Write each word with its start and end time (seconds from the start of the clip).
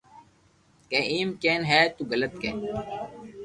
ڪي 0.89 0.99
ايم 1.11 1.29
ڪين 1.43 1.61
ھي 1.69 1.79
ڪي 1.85 1.91
تو 1.95 2.01
غلط 2.11 2.33
ڪي 2.41 2.49